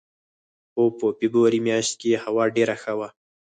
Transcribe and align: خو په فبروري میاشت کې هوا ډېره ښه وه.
خو 0.71 0.83
په 0.97 1.05
فبروري 1.19 1.59
میاشت 1.67 1.93
کې 2.01 2.21
هوا 2.23 2.43
ډېره 2.55 2.75
ښه 2.81 2.93
وه. 2.99 3.09